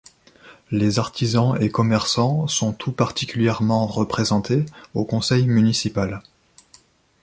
[0.71, 6.23] Les artisans et commerçants sont tout particulièrement représentés au conseil municipal.